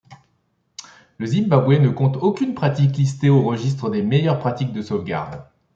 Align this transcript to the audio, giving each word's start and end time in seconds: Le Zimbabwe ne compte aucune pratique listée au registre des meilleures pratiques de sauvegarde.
Le 1.19 1.27
Zimbabwe 1.27 1.77
ne 1.79 1.89
compte 1.89 2.17
aucune 2.17 2.55
pratique 2.55 2.97
listée 2.97 3.29
au 3.29 3.43
registre 3.43 3.91
des 3.91 4.01
meilleures 4.01 4.39
pratiques 4.39 4.73
de 4.73 4.81
sauvegarde. 4.81 5.43